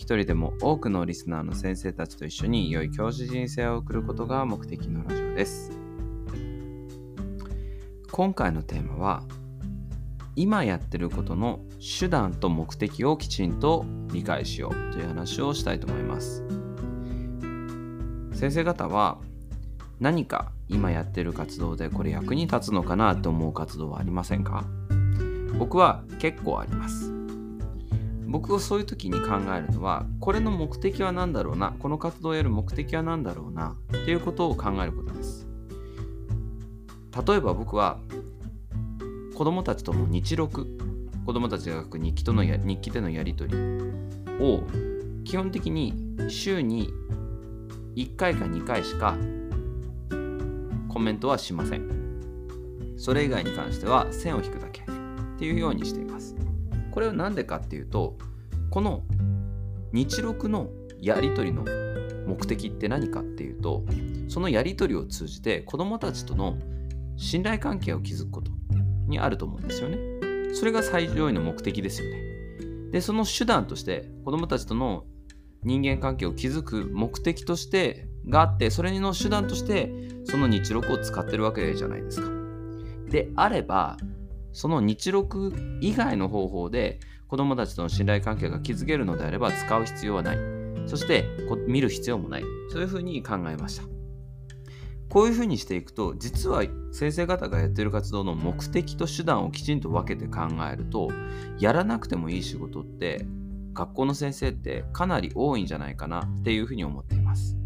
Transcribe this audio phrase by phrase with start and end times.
[0.00, 5.70] 一人でも多くのリスナーの先生たちと一緒に良い教師人生を送ることが目的のラジオです。
[8.10, 9.22] 今回のテーマは
[10.36, 11.60] 今やってることの
[12.00, 16.44] 手段と目的をきちんと理解しようという話をしたいと思います。
[18.32, 19.18] 先生方は
[20.00, 24.64] 何か今やってる活動でこれ役に立つのかなと思う活動はありませんか？
[25.58, 27.19] 僕は結構あります。
[28.30, 35.48] 僕がそういう時に考えるのはこれの目的は何だろうなこの活動をやる目的は何だろうなっていうことを考えることです。
[37.26, 37.98] 例えば僕は
[39.34, 40.68] 子供たちとの日録
[41.26, 43.58] 子供たちが書く日記とのや日記でのやり取り
[44.38, 44.62] を
[45.24, 45.94] 基本的に
[46.28, 46.92] 週に
[47.96, 49.16] 1回か2回しか
[50.88, 51.90] コメントはしません。
[52.96, 54.84] それ以外に関しては線を引くだけっ
[55.38, 56.39] ていうようにしています。
[56.90, 58.16] これは何でかっていうと
[58.70, 59.02] この
[59.92, 61.64] 日録のやり取りの
[62.26, 63.84] 目的って何かっていうと
[64.28, 66.58] そのやり取りを通じて子どもたちとの
[67.16, 68.52] 信頼関係を築くこと
[69.08, 69.98] にあると思うんですよね。
[70.54, 72.90] それが最上位の目的ですよね。
[72.92, 75.04] でその手段として子どもたちとの
[75.62, 79.92] 人間関係を築く目的としてがあってそれの手段として
[80.24, 82.28] その日録を使ってるわけじゃないですか。
[83.08, 83.96] であれば
[84.52, 90.38] その日録以外の方法で子どもたちとの信頼関係が築けるのであれば使う必要はない。
[90.86, 91.24] そして
[91.68, 92.44] 見る必要もない。
[92.70, 93.84] そういうふうに考えました。
[95.08, 96.62] こういうふうにしていくと、実は
[96.92, 101.10] 先生方がやってる活動の目的と手段をきちんと分けて考えると、
[101.58, 103.26] やらなくてもいい仕事って
[103.74, 107.56] 学校の先生ってかなり多いんじゃないかなっていうふうに思っています。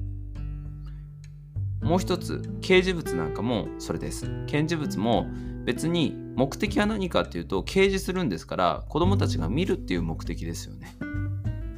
[1.83, 4.25] もう一つ、掲示物なんかもそれです。
[4.47, 5.27] 掲示物も
[5.65, 10.95] 別に目的は何かっていうと掲示するんですから子どもたちが見るっていう目的ですよね。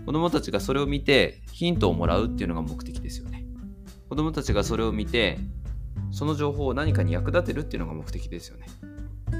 [0.04, 3.44] 子どもたちがそれを見てヒントをもらうっていうのが目的ですよね。
[4.08, 5.38] 子どもたちがそれを見て
[6.10, 8.66] その情報を何かに役立てるっていうのが目的ですよね。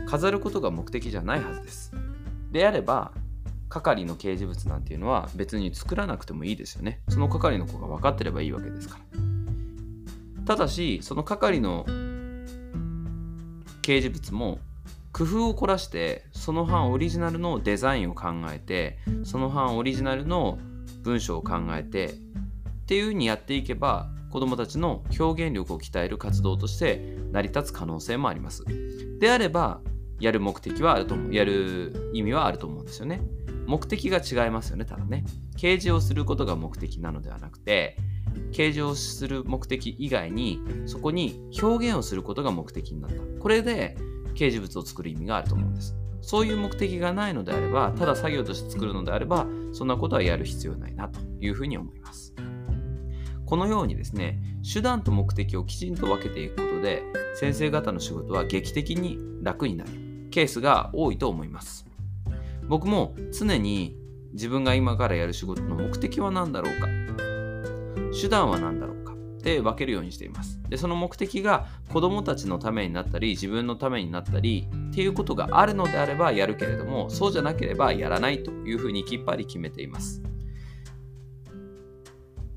[0.07, 1.93] 飾ることが目的じゃないはずです。
[2.53, 3.13] であれば
[3.69, 7.01] 係の掲示物なんていうのは別に作らなくてもいいですよね。
[7.09, 10.45] その係の子が分かってればいいわけですから。
[10.45, 11.85] ただしその係の
[13.87, 14.59] 掲示物も
[15.13, 20.59] 工夫を凝らしてその班オリジナルのデザインを考えてその班オリジナルの
[21.03, 22.15] 文章を考えてっ
[22.87, 28.65] ていう風にやっていけば子どもたちの表現力を鍛える活動として成り立つ可能性もあります。
[29.21, 29.81] であれば
[30.19, 33.21] やる目的はあると思うやる意味はあると思うんですよね。
[33.67, 35.25] 目的が違いますよねただね。
[35.57, 37.97] 掲示をすることが目的なのではなくて
[38.53, 43.23] 掲示をする目的以外にそこに表現をすることが目的になった。
[43.41, 43.97] これで
[44.35, 45.97] 掲示物を作る意味があると思うんです。
[46.21, 52.35] そういう目的がないのであればただ作業として作るのであればそんなことはやる必要ないなというふうに思います。
[53.45, 54.41] このようにですね
[54.75, 57.05] 手段と目的をきちんと分けていくことで
[57.35, 59.91] 先生方の仕事は劇的に楽になる。
[60.31, 61.87] ケースが多いと思います。
[62.69, 63.97] 僕も常に
[64.33, 66.89] 自分が今からやる仕事の目的は何だろうか。
[68.21, 69.17] 手段は何だろうか。
[69.43, 70.61] で分けるようにしています。
[70.69, 80.21] でその目的が子どもたちのためになったり自分のためになったりっていうことがあるのであればやるけれどもそうじゃなければやらないというふうにきっぱり決めています。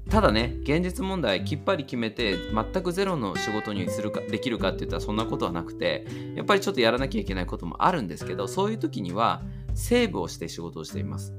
[0.10, 9.44] ただね現実問題きっぱり決めて全くゼロの仕事にするかできるかって言ったらそんなことはなくてやっぱりちょっとやらなきゃいけないこともあるんですけどそういう時には
[9.76, 11.36] セーブをして仕事をしています。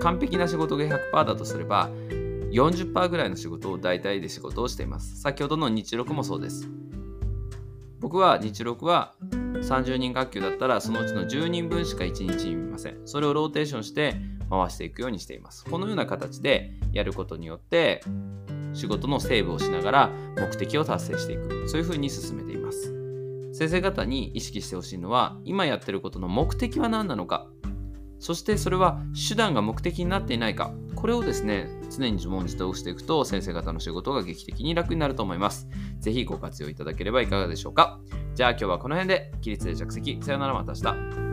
[0.00, 1.90] 完璧な仕事が100%だとすれば
[2.52, 5.20] 40%ぐらいの仕事を大体で仕事をしています。
[5.20, 6.68] 先ほどの日録もそうです。
[8.00, 13.00] 僕は日録は30人学級だったらそのうちの10人分しか1日に見ません。
[13.06, 14.16] それをローテーションして
[14.50, 15.64] 回していくようにしています。
[15.64, 18.02] このような形でやることによって
[18.74, 21.68] 仕事のセーブをしながら目的を達成していく。
[21.68, 23.02] そういうふうに進めています。
[23.52, 27.46] 先生方に意識してほしいのは今やってることの目的は何なのか
[28.18, 30.72] そしてそれは手段が目的になっていないか
[31.02, 35.68] これをですね常に自問自答していくと先生方の仕事が劇的に楽になると思います。
[35.98, 37.98] ぜひご活用いただければいかがでしょうか。
[38.36, 40.22] じゃあ今日はこの辺で起立で着席。
[40.22, 41.31] さよならまた明日。